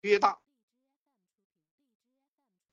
[0.00, 0.38] 越大，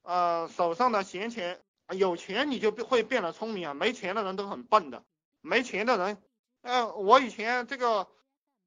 [0.04, 5.04] 呃，手上的闲钱，有钱你就会变得聪明啊，没钱的人都很笨的，
[5.42, 6.22] 没钱的人，
[6.62, 8.08] 呃，我以前这个，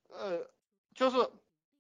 [0.09, 0.51] 呃，
[0.95, 1.31] 就是，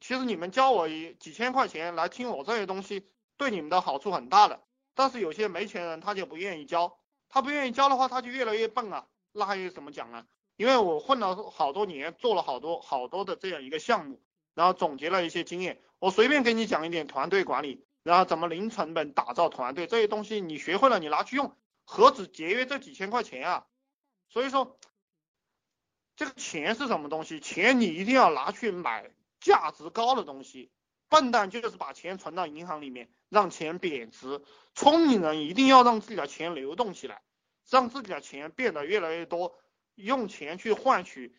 [0.00, 4.60] 其实你们教我一几千块钱来听我这些东西，对你们的好处很大的，
[4.94, 6.98] 但是有些没钱人他就不愿意教，
[7.28, 10.26] 他不愿意教的话，他就越来越笨啊，那还有什么讲啊？
[10.56, 14.20] 因为我混了好多年，做了好多好多的这样一个项目，
[14.58, 15.80] 然后总结了一些经验。
[16.00, 23.66] 我随便给你讲一点团队管理，然后怎么零成本打造团队这些东西，你学会了，你拿去用，何止节约这几千块钱啊？
[24.28, 24.76] 所以说，
[26.16, 27.38] 这个钱是什么东西？
[27.38, 30.72] 钱你一定要拿去买价值高的东西。
[31.08, 34.42] 笨蛋就是把钱存到银行里面，让钱贬值。
[34.74, 37.22] 聪明人一定要让自己的钱流动起来，
[37.70, 39.56] 让自己的钱变得越来越多。
[39.94, 41.36] 用钱去换取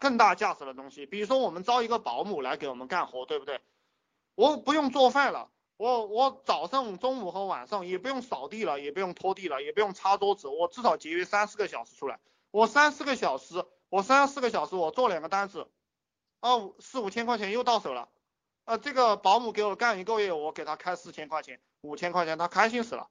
[0.00, 3.60] 更大价值的东西，比如说我们招一个保姆来给我们干活，对不对？
[4.34, 12.18] 我不用做饭了，我我早上、中午和晚上也不用扫地了，也不用拖地了，也不用擦桌子，我至少节约三四个小时出来。
[12.50, 15.68] 我三四个小时，我三四个小时，我做两个单子，
[16.40, 18.08] 啊，四五千块钱又到手了。
[18.64, 23.08] 啊，这个保姆给我干一个月，我给他开四千块钱、五千块钱，他开心死了。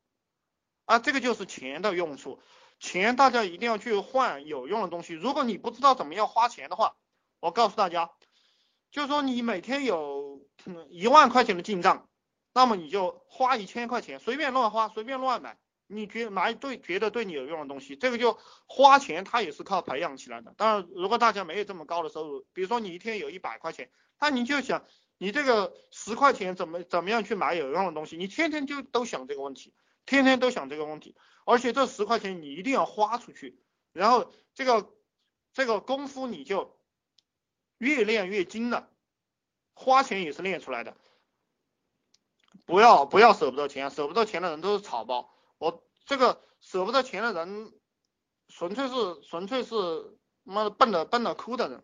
[0.86, 2.42] 啊，这个就是钱的用处。
[2.80, 5.14] 钱大家一定要去换有用的东西。
[5.14, 6.96] 如果你不知道怎么样花钱的话，
[7.42, 8.10] 我告诉大家，
[8.92, 10.48] 就是说你每天有
[10.90, 12.08] 一万块钱的进账，
[12.54, 20.54] 那么你就花一千块钱，随便乱花，随便乱买，你觉买对觉得对你有用的东西，这个就花钱它也是靠培养起来的。
[20.56, 24.86] 当然，如果大家没有这么高的收入，比如说你一天有一百块钱，那你就想
[25.18, 29.74] 你这个十块钱怎么怎么样去买有用的东西，你天天就都想这个问题。
[30.06, 31.16] 天天都想这个问题，
[31.50, 33.60] 而且这十块钱你一定要花出去，
[33.92, 34.94] 然后这个
[35.52, 36.80] 这个功夫你就
[37.80, 38.88] 越练越精了，
[39.74, 40.96] 花钱也是练出来的，
[42.68, 47.74] 不要不要舍不得钱，舍不得钱的人都是草包，我这个舍不得钱的人，
[48.50, 51.84] 纯粹是纯粹是妈的笨的笨的哭的人，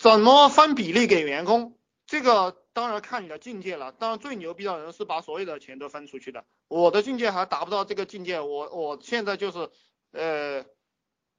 [0.00, 1.75] 怎么分比例给员工？
[2.06, 6.44] 这个当然看你的境界了，当然最牛逼的人是把所有的钱都分出去的。
[6.68, 9.70] 我的境界还达不到这个境界，我我现在就是
[10.12, 10.64] 呃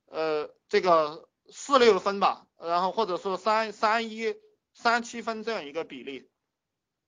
[0.07, 4.35] 呃这个四六分吧，然后或者说三三一
[4.73, 6.29] 三七分这样一个比例，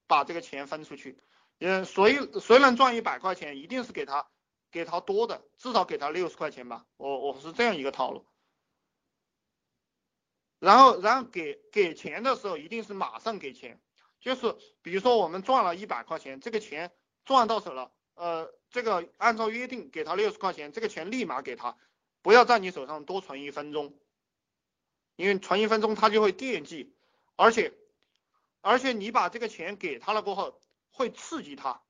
[0.08, 1.22] 把这个钱分出去。
[1.60, 4.26] 嗯，谁谁能赚一百块钱，一定是给他
[4.72, 6.86] 给他多的，至少给他六十块钱吧。
[6.96, 8.26] 我我是这样一个套路。
[10.60, 13.82] 然后，然后给给钱的时候，一定是马上给钱，
[14.20, 16.92] 就是比如说我们赚了一百块钱，这个钱
[17.24, 21.78] 赚到手了，呃，这个按照约定给他六十块钱，这个钱立马给他，
[22.22, 23.98] 不要在你手上多存一分钟，
[25.16, 26.94] 因为存一分钟他就会惦记，
[27.38, 27.74] 而且
[28.62, 30.60] 而且你把这个钱给他了过后，
[30.92, 31.82] 会刺激他，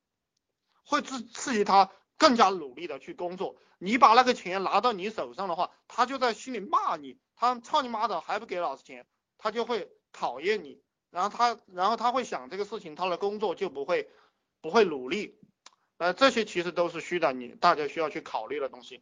[0.84, 3.56] 会刺刺激他更加努力的去工作。
[3.80, 7.18] 你把那个钱拿到你手上的话，他就在心里骂你。
[7.36, 9.08] 他操你妈的还不给老子钱，
[9.38, 14.10] 他就会讨厌你，然后他然后他会想这个事情，他的工作就不会
[14.60, 15.40] 不会努力，
[16.00, 19.02] 呃这些其实都是虚的，你大家需要去考虑的东西，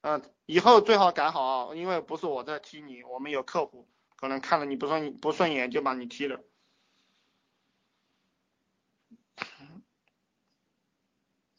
[0.00, 3.86] 嗯以后最好改好啊，因为不是我在踢你，我们有客户
[4.16, 6.40] 可能看了你不顺不顺眼就把你踢了，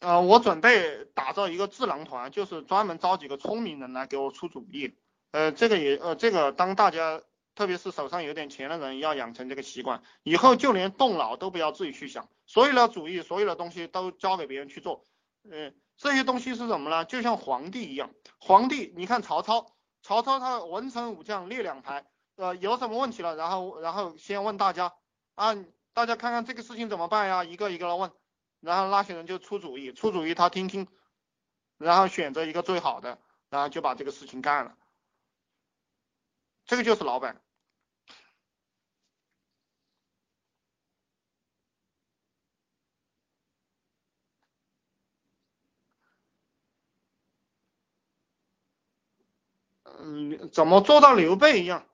[0.02, 4.94] 呃我准备打造一个智囊团，就是专门招几个聪明人来给我出主意。
[5.32, 7.22] 呃，这个也呃，这个当大家
[7.56, 15.06] 特别是手上有点钱的人要养成这个习惯，以后就连动脑都不要自己去想，所有的主意，所有的东西都交给别人去做。
[15.50, 17.06] 嗯，这些东西是什么呢？
[17.06, 24.94] 就像皇帝一样，皇帝，你看曹操，曹操他文臣武将列两排，呃，有什么问题了，然后然后先问大家，
[25.36, 25.56] 啊，
[25.94, 27.44] 大家看看这个事情怎么办呀？
[27.44, 28.12] 一个一个的问，
[28.62, 30.88] 然后那些人就出主意，出主意他听听，
[31.78, 34.78] 然后选择一个最好的，然后就把这个事情干了。
[36.66, 37.42] 这个就是老板。
[50.04, 51.88] 嗯，怎么做到刘备一样？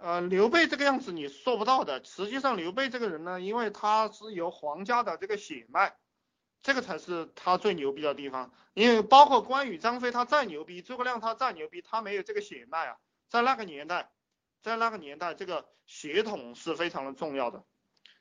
[0.00, 2.04] 呃，刘备这个样子你做不到的。
[2.04, 5.96] 实际上，刘备这个人呢，因为他是有皇家的这个血脉，
[6.64, 8.52] 这个才是他最牛逼的地方。
[8.72, 12.96] 因为包括关羽、张飞，他再牛逼，诸葛亮他再牛逼，他没有这个血脉啊，
[13.28, 14.10] 在那个年代。
[14.62, 17.62] 在那个年代，这个血统是非常的重要的。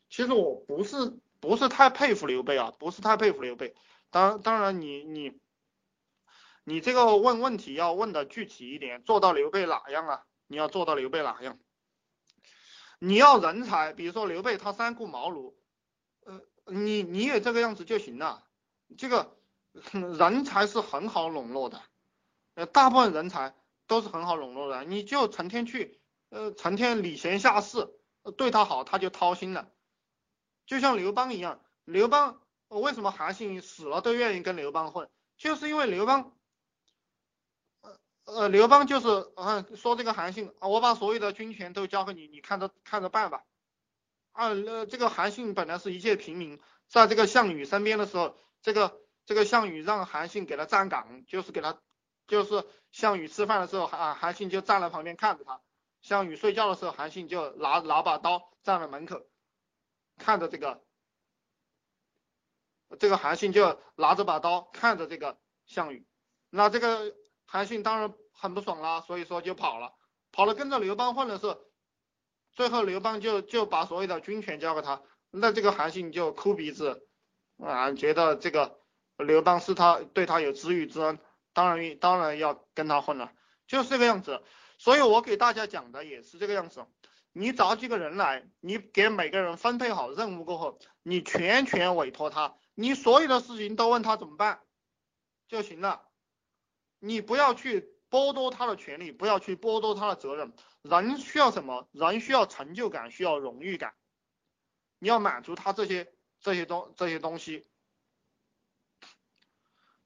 [0.10, 3.74] 其实我不是不是太佩服刘备啊，不是太佩服刘备。
[4.10, 5.40] 当当然，你你
[6.66, 10.26] 你这个问问题要问的具体一点，做到刘备哪样啊？
[10.48, 11.58] 你要做到刘备哪样？
[13.00, 15.54] 你要人才，比如说刘备他三顾茅庐，
[16.66, 18.44] 你你也这个样子就行了。
[18.98, 19.36] 这个
[19.92, 21.82] 人才是很好笼络的，
[22.56, 23.56] 呃，大部分人才
[23.88, 26.00] 都是很好笼络的，你就成天去，
[26.30, 27.90] 呃，成天礼贤下士，
[28.38, 29.72] 对他好他就掏心了，
[30.66, 36.36] 就像刘邦一样，刘邦为什么韩信死了都愿意跟刘邦混，就是因为刘邦。
[38.26, 43.44] 呃，刘邦就是嗯，说这个韩信，我把所有的军权都交给你，你看着看着办吧。
[44.34, 51.80] 啊，呃，这个韩信本来是一介平民，在这个项羽身边的时候，这个这个项羽让韩信给他站岗，就是给他，
[52.28, 55.62] 就是项羽吃饭的时候，韩韩信就站在旁边看着他；
[56.02, 59.26] 项羽睡觉的时候，韩信就拿拿把刀站在门口，
[60.18, 60.84] 看着这个，
[63.00, 66.06] 这个韩信就拿着把刀看着这个项羽，
[66.50, 67.16] 那这个。
[67.46, 69.94] 韩信当然很不爽啦，所以说就跑了，
[70.32, 71.56] 跑了跟着刘邦混的是，
[72.54, 75.02] 最后刘邦就就把所有的军权交给他，
[75.32, 77.08] 那这个韩信就哭鼻子
[77.58, 78.80] 啊，觉得这个
[79.18, 81.20] 刘邦是他对他有知遇之恩，
[81.54, 83.32] 当然当然要跟他混了，
[83.68, 84.42] 就是这个样子。
[84.78, 86.86] 所以我给大家讲的也是这个样子，
[87.32, 94.62] 你找几个人来，你给每个人分配好任务过后，你全权委托他，你所有的事情都问他怎么办
[95.48, 96.02] 就行了。
[97.00, 100.54] 你不要去剥夺他的权利，不要去剥夺他的责任。
[100.84, 101.90] 人需要什么？
[101.92, 103.96] 人需要成就感，需要荣誉感。
[105.00, 107.68] 你要满足他这些这些东这些东西。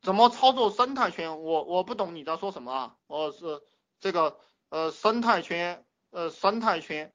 [0.01, 1.41] 怎么操作生态圈？
[1.41, 2.97] 我我不懂你在说什么啊？
[3.07, 3.61] 我是
[3.99, 4.39] 这个
[4.69, 7.13] 呃生态圈呃生态圈，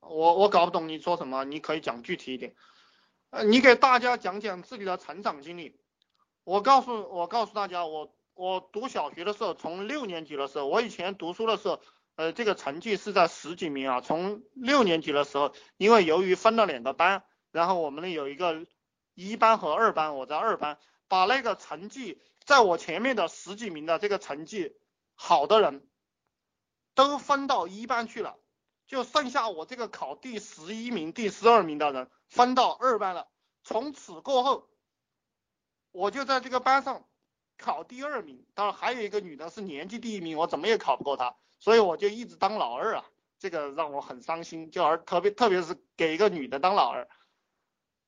[0.00, 2.54] 我我搞不懂你说什么，你可以讲具体一点。
[3.30, 5.80] 呃，你给大家讲讲自己的成长经历。
[6.44, 11.78] 我告诉我告诉大家，我我读小学的时候，从六年级的时候，我以前读书的时候，
[12.14, 14.00] 呃，这个成绩是在十几名啊。
[14.00, 18.66] 从六年级的时候，因为由于分了两个班，然后我们呢有一个
[19.12, 24.74] 一班和二班，我在二班，把那个成绩在我前面的十几名的这个成绩
[25.14, 25.86] 好的人，
[26.94, 28.38] 都分到一班去了，
[28.86, 33.28] 就剩下我这个考第十一名、第十二名的人分到二班了。
[33.64, 34.66] 从此过后。
[35.92, 37.04] 我就在这个班上
[37.60, 43.04] 考第二名，当然还有一个女的是年级第一名，我怎么也考不过她，所以我就一直当老二啊，
[43.38, 47.06] 这个让我很伤心，就而特别特别是给一个女的当老二。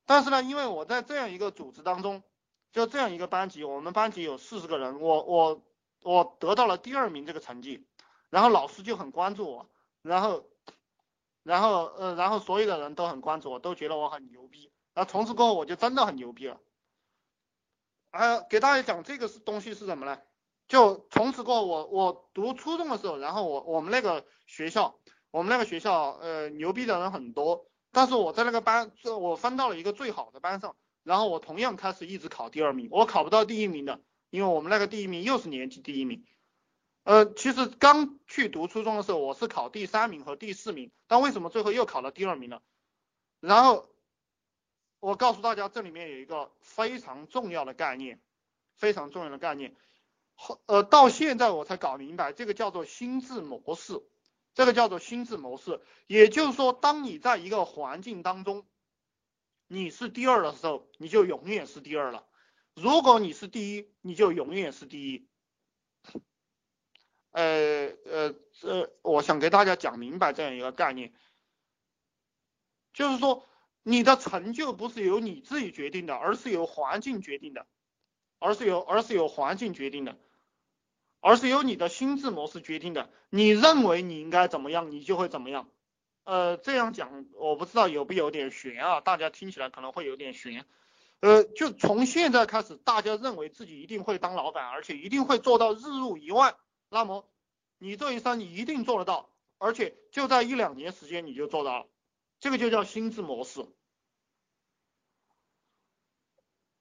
[0.05, 2.23] 但是呢，因为我在这样一个组织当中，
[2.71, 5.63] 就这样一个班级，我们班级有四十个人，我我
[6.01, 7.85] 我得到了第二名这个成绩，
[8.29, 9.69] 然后老师就很关注我，
[10.01, 10.45] 然后
[11.43, 16.59] 然后呃然后所有的人都很关注我，都觉得我很牛逼，然后从此过后我就真的很牛逼了。
[18.13, 20.19] 呃，给大家讲这个是东西是什么呢？
[20.67, 24.99] 就从此过后，我我读初中的时候，然后我我们那个学校，
[25.31, 33.99] 我们那个学校，呃，牛逼的人很多，但是我在那个班，我分到了一个最好的班上，然后我同样开始一直考第二名，我考不到第一名的，
[34.29, 36.23] 因为我们那个第一名又是年级第一名。
[37.05, 42.59] 呃，其实刚去读初中的时候，我是考第三名和第四名，但为什么最后又考了第二名呢？
[43.39, 43.89] 然后。
[45.03, 48.21] 我告诉大家，这里面有一个非常重要的概念，
[48.77, 49.75] 非常重要的概念，
[50.33, 54.01] 后呃到现在我才搞明白，这个叫做心智模式，
[54.53, 58.65] 这个叫做心智模式，也就是说，当你在一个环境当中，
[59.67, 62.23] 你是第二的时候，你就永远是第二了；
[62.73, 65.27] 如果你是第一，你就永远是第一。
[67.31, 71.11] 呃呃呃，我想给大家讲明白这样一个概念，
[72.93, 73.45] 就是说。
[73.83, 77.67] 你的成就不是由你自己决定的，而是由环境决定的，
[78.39, 80.17] 而是由而是由环境决定的，
[81.19, 83.09] 而是由你的心智模式决定的。
[83.29, 85.69] 你认为你应该怎么样，你就会怎么样。
[86.23, 90.65] 呃，这样讲我不知道有不有点悬啊，大家听起来可能会有点悬。
[91.19, 96.55] 呃，就从现在开始，大家认为自己一定会当老板，而且一定会做到日入一万，
[96.89, 97.29] 那么
[97.77, 101.87] 你这一生你一定做得到，而且就在一两年时间你就做到了。
[102.43, 103.65] 这个就叫心智模式。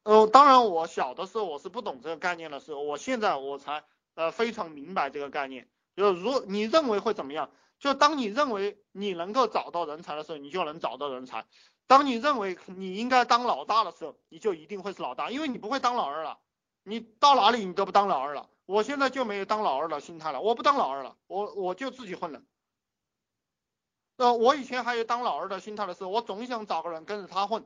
[0.03, 3.85] 呃，当然，我小的时候我是不懂这个概念的时候，我现在我才
[4.17, 5.71] 呃非常明白这个概念。
[5.95, 7.49] 就如你认为会怎么样？
[7.79, 11.45] 就当你认为你能够找到人才的时候，你就能找到人才；
[11.87, 16.41] 当你认为你应该当老大的时候，你就一定会是老大，因为你不会当老二了。
[16.83, 18.51] 你到哪里你都不当老二了。
[18.67, 22.43] 我现在就没有当老二的心态了，我不当老二了，我我就自己混了。
[24.23, 27.65] 呃，我以前还有当老二的心态的时候，我总想找个人跟着他混，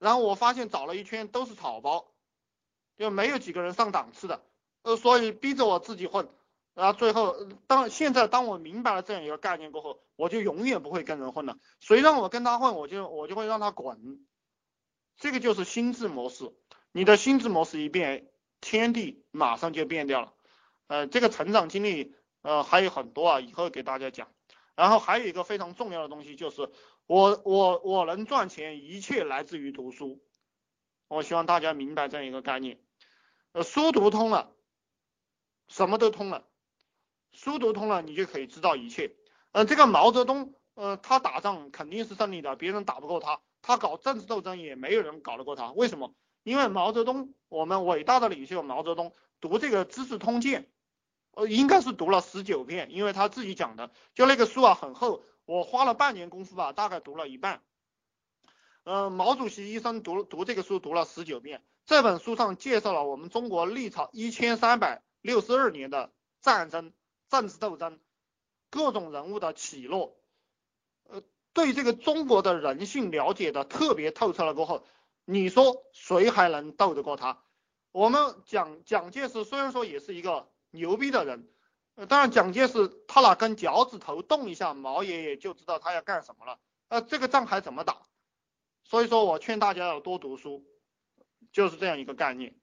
[0.00, 2.10] 然后我发现找了一圈都是草包，
[2.98, 4.42] 就没有几个人上档次的，
[4.82, 6.28] 呃，所以逼着我自己混，
[6.74, 7.36] 然后最后
[7.68, 11.56] 当现在当我明白了这样一个概念过后，我就永远不会跟人混了。
[11.78, 14.26] 谁让我跟他混，我就我就会让他滚。
[15.16, 16.52] 这个就是心智模式，
[16.90, 18.28] 你的心智模式一变，
[18.60, 20.32] 天地马上就变掉了。
[20.88, 24.26] 呃，这个成长经历呃还有很多啊，以后给大家讲。
[24.80, 26.70] 然后还有一个非常重要的东西就是，
[27.04, 30.24] 我我我能赚钱，一切来自于读书。
[31.06, 32.80] 我希望大家明白这样一个概念。
[33.52, 34.54] 呃，书读通了，
[35.68, 36.46] 什么都通了。
[37.32, 39.14] 书读通了，你就可以知道一切。
[39.52, 43.42] 嗯，这个毛泽东，呃，他打仗肯定是胜利的，别人打不过他。
[43.60, 45.72] 他搞政治斗争也没有人搞得过他。
[45.72, 46.14] 为什么？
[46.42, 50.62] 因为毛泽东，我们伟大的领袖毛泽东读这个《资治通鉴》，
[51.46, 57.62] 应该是读了十九遍，因为他自己讲的，就那个书啊很厚，我花了半年功夫吧，大概读了一半。
[58.84, 61.62] 嗯，毛主席一生读读这个书读了十九遍。
[61.86, 66.92] 这本书上介绍了我们中国历朝一千三百六十二年的战争。
[67.28, 68.00] 政治斗争，
[68.70, 70.16] 各种人物的起落，
[71.04, 74.84] 呃，对这个中国的人性了解的特别透彻了过后，
[75.24, 77.40] 你说谁还能斗得过他？
[77.92, 81.48] 我们蒋蒋介石虽然说也是一个牛逼的人，
[81.94, 86.58] 呃，当然蒋介石他那根脚趾头动一下，毛爷爷就知道他要干什么了，
[86.88, 88.02] 呃，这个仗还怎么打？
[88.84, 90.66] 所以说我劝大家要多读书，
[91.52, 92.58] 就是这样一个概念，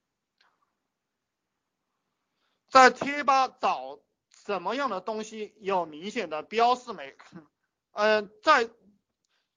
[2.69, 3.99] 在贴吧找。
[4.45, 7.17] 什么样的东西有明显的标示没？
[7.91, 8.69] 嗯，在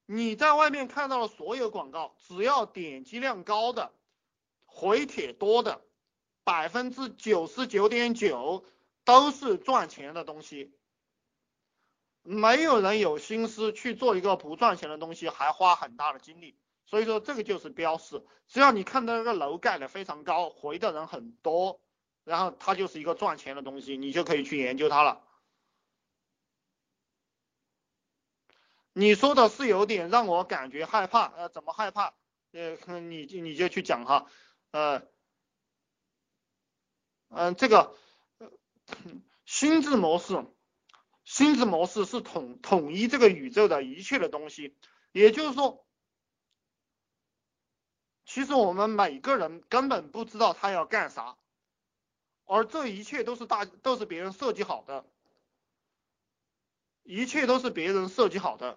[0.05, 3.93] 你在外面看到的所有广告，只要点击量高的、
[4.65, 5.81] 回帖多的，
[6.45, 8.65] 百分之九十九点九
[9.05, 10.75] 都是赚钱的东西。
[12.23, 16.59] 没有人有心思去做一个不赚钱的东西，还花很大的精力。
[16.87, 21.81] 所以说这个就是标示，只要你看到那个楼盖的非常高，回的人很多。
[22.23, 25.25] 然后它就是一个赚钱的东西，你就可以去研究它了。
[28.93, 32.13] 你说的是有点让我感觉害怕，呃，怎么害怕？
[32.53, 34.27] 呃，你你就去讲哈，
[34.73, 35.03] 呃，
[37.31, 37.97] 嗯，这个
[39.47, 40.45] 心智模式，
[41.25, 44.77] 心智模式是统统一这个宇宙的一切的东西，
[45.13, 45.87] 也就是说，
[48.27, 51.37] 其实我们每个人根本不知道他要干啥。
[52.47, 55.07] 而这一切都是大都是别人设计好的，
[57.05, 58.77] 一切都是别人设计好的。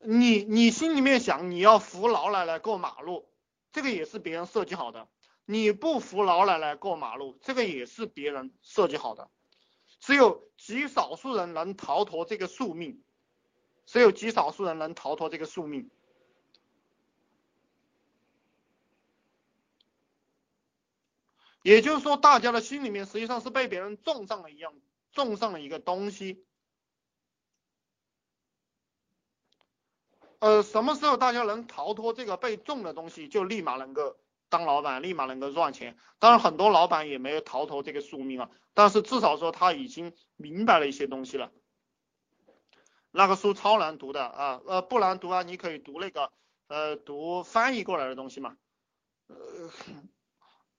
[0.00, 3.32] 你你心里面想你要扶老奶奶过马路，
[3.70, 5.08] 这个也是别人设计好的。
[5.50, 9.30] 你不扶老奶奶过马路，这个也是别人设计好的。
[9.98, 13.02] 只有极少数人能逃脱这个宿命，
[13.86, 15.90] 只有极少数人能逃脱这个宿命。
[21.62, 24.74] 也就是说，大家的心里面实际上是被别人种上了一样，
[25.12, 26.44] 种上了一个东西。
[30.40, 35.96] 呃，什么时候大家能逃脱这个被种的东西，就立马能够当老板，立马能够赚钱。
[36.18, 41.52] 当然，很多老板也没有逃脱这个宿命啊，但是至少说他已经明白了一些东西了。
[43.10, 46.32] 那个书超难读的啊，呃，不难读啊，你可以读那个，
[46.68, 48.56] 呃，读翻译过来的东西嘛，
[49.28, 49.36] 呃。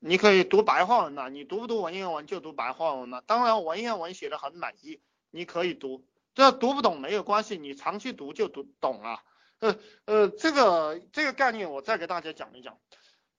[0.02, 1.28] 你可以读白话文嘛？
[1.28, 3.20] 你读不读文言文就读白话文嘛。
[3.26, 6.08] 当然文言文写的很满意，你可以读。
[6.34, 9.20] 这读不懂没有关系，你长期读就读懂了。
[9.60, 12.78] 呃呃，这个这个概念我再给大家讲一讲。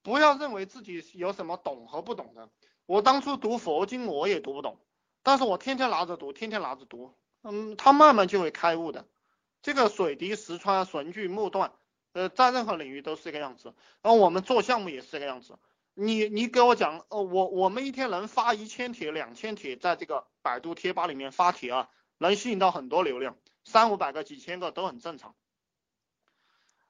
[0.03, 2.49] 不要认为自己有什么懂和不懂的。
[2.85, 4.79] 我当初读佛经我也读不懂，
[5.23, 9.07] 但是我天天拿着读，天天拿着读，嗯，他慢慢就会开悟的。
[9.61, 11.71] 这个水滴石穿，绳锯木断，
[12.13, 13.75] 呃，在任何领域都是这个样子。
[14.01, 15.59] 然后我们做项目也是这个样子。
[15.93, 25.35] 你你给我讲，呃，我我们一天能发一千帖、两千帖，在这个百度贴吧里面发帖啊，能吸引到很多流量，三五百个、几千个都很正常。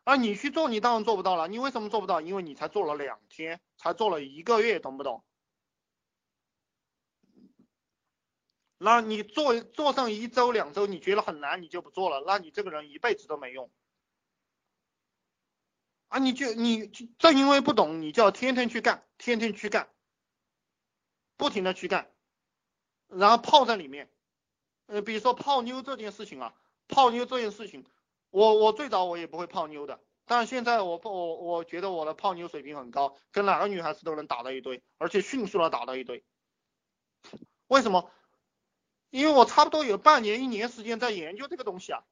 [0.04, 1.48] 而你去做，你当然做不到了。
[1.48, 2.22] 你为什么做不到？
[2.22, 5.24] 因为你才做了两天，才做了一个月，懂不懂？
[8.78, 13.70] 那你做做上一周、两周，你觉得很难，你就不做了，那你这个人一辈子都没用。
[16.08, 16.88] 啊，你就你
[17.20, 19.94] 正因为不懂，你就要天天去干，天天去干，
[21.38, 22.12] 不停的去干，
[23.08, 24.12] 然后泡在里面。
[24.88, 26.54] 呃，比如说泡妞这件事情啊，
[26.88, 27.86] 泡妞这件事情，
[28.32, 36.24] 我我最早我也不会泡妞的，但是现在我我我觉得我的泡妞水平很高，跟哪个女孩子都能打到一堆，而且迅速的打到一堆。
[37.68, 38.10] 为什么？
[39.12, 42.04] 因为我差不多有半年一年时间在研究这个东西啊，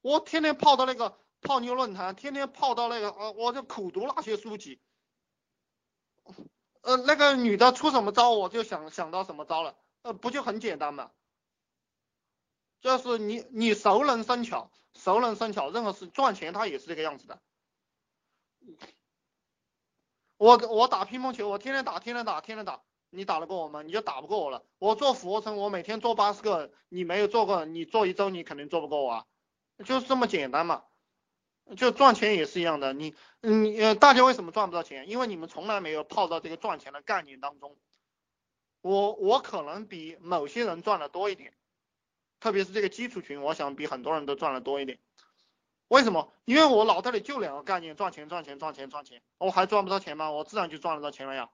[0.00, 1.16] 我天天泡到那个。
[1.42, 4.80] 泡妞论坛，天天泡到那个，呃，我就苦读那些书籍，
[6.80, 11.12] 呃，那个女的出什么招，我就想想到什么招了，呃，不就很简单吗？
[12.80, 17.40] 就是你你熟能生巧，熟能生巧，任何事赚钱它也是这个样子的。
[20.36, 23.82] 我我打乒乓球，我天天打，天天打，天天打，你打得过我吗？
[23.82, 24.64] 你就打不过我了。
[24.78, 29.26] 我做俯卧撑，我每天做八十个，你没有做过，你做一周你肯定做不过我啊，
[29.84, 30.84] 就是这么简单嘛。
[31.76, 35.08] 就赚钱也是一样的，你你呃，大家为什么赚不到钱？
[35.08, 37.76] 因为你们从来没有泡到这个赚钱的概念当中。
[38.82, 41.52] 我我可能比某些人赚的多一点，
[42.40, 44.98] 特别是这个基础群，我想比很多人都赚的多一点。
[45.88, 46.32] 为什么？
[46.44, 49.22] 因为我脑袋里就两个概念：赚钱、赚钱、赚钱、赚钱。
[49.38, 50.30] 我还赚不到钱吗？
[50.32, 51.48] 我自然就赚得到钱了呀。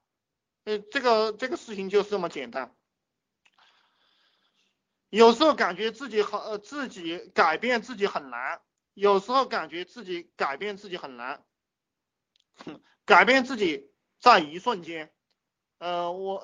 [0.65, 2.75] 呃，这个这个事情就是这么简单。
[5.11, 8.63] 有时候感觉自己很呃自己改变自己很难，
[8.95, 11.45] 有时候感觉自己改变自己很难，
[13.05, 15.13] 改变自己在一瞬间。
[15.79, 16.41] 呃，我。